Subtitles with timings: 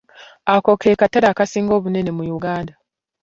[0.53, 2.73] Ako ke katale akasinga obunene mu Uganda.